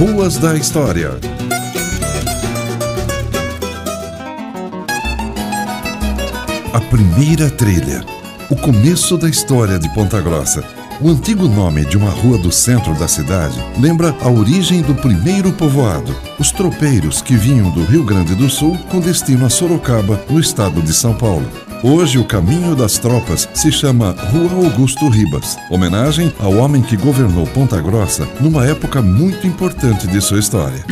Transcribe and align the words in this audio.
Ruas 0.00 0.38
da 0.38 0.56
História. 0.56 1.10
A 6.72 6.80
primeira 6.80 7.50
trilha. 7.50 8.02
O 8.48 8.56
começo 8.56 9.18
da 9.18 9.28
história 9.28 9.78
de 9.78 9.92
Ponta 9.92 10.18
Grossa. 10.22 10.64
O 11.02 11.10
antigo 11.10 11.46
nome 11.46 11.84
de 11.84 11.98
uma 11.98 12.08
rua 12.08 12.38
do 12.38 12.50
centro 12.50 12.94
da 12.94 13.06
cidade 13.06 13.62
lembra 13.78 14.16
a 14.22 14.30
origem 14.30 14.80
do 14.80 14.94
primeiro 14.94 15.52
povoado, 15.52 16.16
os 16.38 16.50
tropeiros 16.50 17.20
que 17.20 17.36
vinham 17.36 17.70
do 17.70 17.84
Rio 17.84 18.02
Grande 18.02 18.34
do 18.34 18.48
Sul 18.48 18.78
com 18.90 19.00
destino 19.00 19.44
a 19.44 19.50
Sorocaba, 19.50 20.18
no 20.30 20.40
estado 20.40 20.80
de 20.80 20.94
São 20.94 21.12
Paulo. 21.12 21.69
Hoje, 21.82 22.18
o 22.18 22.24
caminho 22.26 22.76
das 22.76 22.98
tropas 22.98 23.48
se 23.54 23.72
chama 23.72 24.10
Rua 24.12 24.66
Augusto 24.66 25.08
Ribas, 25.08 25.56
homenagem 25.70 26.30
ao 26.38 26.54
homem 26.56 26.82
que 26.82 26.94
governou 26.94 27.46
Ponta 27.46 27.80
Grossa 27.80 28.28
numa 28.38 28.66
época 28.66 29.00
muito 29.00 29.46
importante 29.46 30.06
de 30.06 30.20
sua 30.20 30.38
história. 30.38 30.84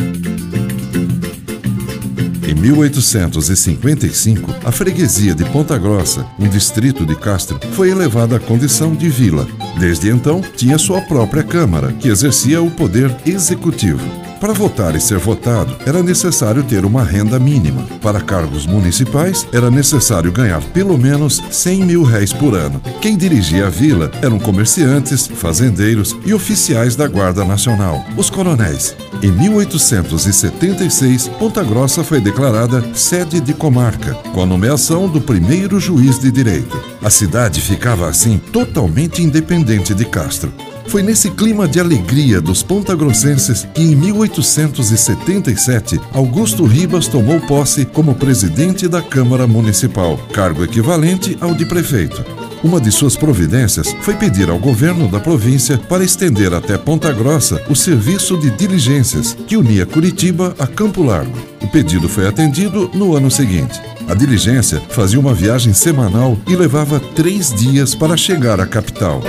Em 2.47 2.55
1855, 2.55 4.51
a 4.65 4.71
freguesia 4.71 5.35
de 5.35 5.45
Ponta 5.45 5.77
Grossa, 5.77 6.25
um 6.39 6.47
distrito 6.47 7.05
de 7.05 7.15
Castro, 7.15 7.59
foi 7.73 7.91
elevada 7.91 8.37
à 8.37 8.39
condição 8.39 8.95
de 8.95 9.09
vila. 9.09 9.47
Desde 9.79 10.09
então, 10.09 10.41
tinha 10.57 10.79
sua 10.79 11.01
própria 11.01 11.43
Câmara, 11.43 11.93
que 11.93 12.09
exercia 12.09 12.63
o 12.63 12.71
poder 12.71 13.15
executivo. 13.27 14.28
Para 14.39 14.53
votar 14.53 14.95
e 14.95 15.01
ser 15.01 15.17
votado, 15.17 15.75
era 15.85 16.01
necessário 16.01 16.63
ter 16.63 16.85
uma 16.85 17.03
renda 17.03 17.37
mínima. 17.37 17.85
Para 18.01 18.21
cargos 18.21 18.65
municipais, 18.65 19.45
era 19.51 19.69
necessário 19.69 20.31
ganhar 20.31 20.61
pelo 20.71 20.97
menos 20.97 21.43
100 21.51 21.83
mil 21.83 22.03
réis 22.03 22.31
por 22.31 22.55
ano. 22.55 22.81
Quem 23.01 23.17
dirigia 23.17 23.67
a 23.67 23.69
vila 23.69 24.09
eram 24.21 24.39
comerciantes, 24.39 25.27
fazendeiros 25.27 26.15
e 26.25 26.33
oficiais 26.33 26.95
da 26.95 27.05
Guarda 27.05 27.43
Nacional, 27.43 28.05
os 28.15 28.29
coronéis. 28.29 28.95
Em 29.21 29.29
1876, 29.29 31.27
Ponta 31.37 31.61
Grossa 31.61 32.01
foi 32.01 32.21
declarada 32.21 32.81
sede 32.93 33.41
de 33.41 33.53
comarca, 33.53 34.13
com 34.33 34.41
a 34.41 34.45
nomeação 34.45 35.09
do 35.09 35.19
primeiro 35.19 35.81
juiz 35.81 36.17
de 36.17 36.31
direito. 36.31 36.81
A 37.03 37.09
cidade 37.09 37.59
ficava 37.59 38.07
assim 38.07 38.37
totalmente 38.37 39.21
independente 39.21 39.93
de 39.93 40.05
Castro. 40.05 40.49
Foi 40.89 41.03
nesse 41.03 41.29
clima 41.29 41.67
de 41.67 41.79
alegria 41.79 42.41
dos 42.41 42.63
pontagrossenses 42.63 43.67
que, 43.75 43.83
em 43.83 43.95
1877, 43.95 46.01
Augusto 46.11 46.65
Ribas 46.65 47.07
tomou 47.07 47.39
posse 47.41 47.85
como 47.85 48.15
presidente 48.15 48.87
da 48.87 48.99
Câmara 48.99 49.45
Municipal, 49.45 50.17
cargo 50.33 50.63
equivalente 50.63 51.37
ao 51.39 51.53
de 51.53 51.63
prefeito. 51.63 52.25
Uma 52.63 52.81
de 52.81 52.91
suas 52.91 53.15
providências 53.15 53.95
foi 54.01 54.15
pedir 54.15 54.49
ao 54.49 54.57
governo 54.57 55.07
da 55.07 55.19
província 55.19 55.77
para 55.77 56.03
estender 56.03 56.55
até 56.55 56.75
Ponta 56.75 57.13
Grossa 57.13 57.61
o 57.69 57.75
serviço 57.75 58.35
de 58.37 58.49
diligências 58.49 59.37
que 59.47 59.55
unia 59.55 59.85
Curitiba 59.85 60.55
a 60.57 60.65
Campo 60.65 61.03
Largo. 61.03 61.37
O 61.61 61.67
pedido 61.67 62.09
foi 62.09 62.27
atendido 62.27 62.89
no 62.95 63.15
ano 63.15 63.29
seguinte. 63.29 63.79
A 64.07 64.15
diligência 64.15 64.81
fazia 64.89 65.19
uma 65.19 65.35
viagem 65.35 65.71
semanal 65.71 66.35
e 66.47 66.55
levava 66.55 66.99
três 66.99 67.53
dias 67.53 67.93
para 67.93 68.17
chegar 68.17 68.59
à 68.59 68.65
capital. 68.65 69.21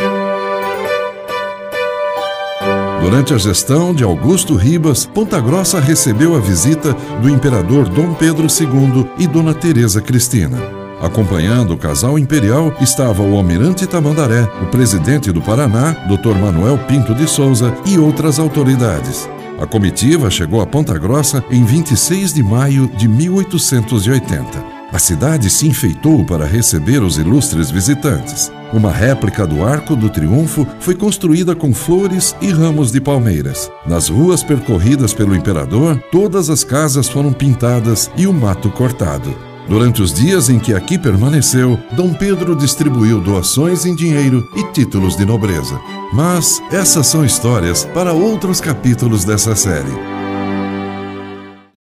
Durante 3.01 3.33
a 3.33 3.39
gestão 3.39 3.95
de 3.95 4.05
Augusto 4.05 4.55
Ribas, 4.55 5.07
Ponta 5.07 5.41
Grossa 5.41 5.81
recebeu 5.81 6.37
a 6.37 6.39
visita 6.39 6.93
do 7.23 7.31
imperador 7.31 7.89
Dom 7.89 8.13
Pedro 8.13 8.47
II 8.47 9.11
e 9.19 9.27
Dona 9.27 9.55
Teresa 9.55 10.03
Cristina. 10.03 10.59
Acompanhando 11.01 11.73
o 11.73 11.79
casal 11.79 12.19
imperial 12.19 12.75
estava 12.79 13.23
o 13.23 13.35
almirante 13.35 13.87
Tamandaré, 13.87 14.43
o 14.63 14.67
presidente 14.67 15.33
do 15.33 15.41
Paraná, 15.41 15.93
Dr. 16.07 16.39
Manuel 16.39 16.77
Pinto 16.87 17.15
de 17.15 17.27
Souza 17.27 17.75
e 17.87 17.99
outras 17.99 18.39
autoridades. 18.39 19.27
A 19.59 19.67
comitiva 19.67 20.31
chegou 20.31 20.61
a 20.61 20.67
Ponta 20.67 20.99
Grossa 20.99 21.43
em 21.51 21.65
26 21.65 22.35
de 22.35 22.43
maio 22.43 22.87
de 22.87 23.09
1880. 23.09 24.63
A 24.93 24.99
cidade 24.99 25.49
se 25.49 25.67
enfeitou 25.67 26.23
para 26.25 26.45
receber 26.45 27.03
os 27.03 27.17
ilustres 27.17 27.71
visitantes. 27.71 28.53
Uma 28.73 28.93
réplica 28.93 29.47
do 29.47 29.65
Arco 29.65 29.97
do 29.97 30.09
Triunfo 30.09 30.67
foi 30.79 30.95
construída 30.95 31.57
com 31.57 31.75
flores 31.75 32.37
e 32.41 32.51
ramos 32.51 32.93
de 32.93 33.01
palmeiras. 33.01 33.71
Nas 33.85 34.09
ruas 34.09 34.45
percorridas 34.45 35.13
pelo 35.13 35.35
imperador, 35.35 36.01
todas 36.13 36.49
as 36.49 36.63
casas 36.63 37.09
foram 37.09 37.33
pintadas 37.33 38.11
e 38.17 38.27
o 38.27 38.33
mato 38.33 38.71
cortado. 38.71 39.35
Durante 39.69 40.03
os 40.03 40.13
dias 40.13 40.49
em 40.49 40.59
que 40.59 40.75
aqui 40.75 40.99
permaneceu, 40.99 41.79
Dom 41.93 42.13
Pedro 42.13 42.57
distribuiu 42.57 43.21
doações 43.21 43.85
em 43.87 43.95
dinheiro 43.95 44.49
e 44.57 44.65
títulos 44.73 45.17
de 45.17 45.25
nobreza. 45.25 45.81
Mas 46.13 46.61
essas 46.73 47.07
são 47.07 47.25
histórias 47.25 47.85
para 47.95 48.13
outros 48.13 48.61
capítulos 48.61 49.25
dessa 49.25 49.55
série. 49.55 50.10